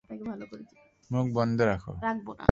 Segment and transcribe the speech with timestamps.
[1.09, 1.93] মুখ বন্ধ রাখো।